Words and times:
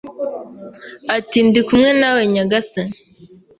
Ati: 1.15 1.37
"Ndi 1.47 1.61
kumwe 1.67 1.89
nawe, 2.01 2.21
nyagasani." 2.33 2.95